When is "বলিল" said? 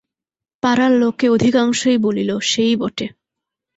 1.97-2.29